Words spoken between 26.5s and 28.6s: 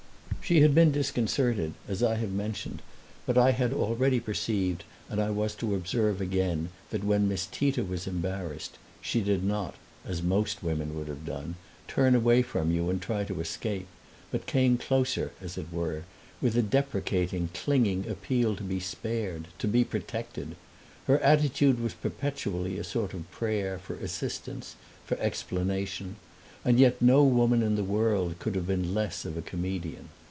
and yet no woman in the world could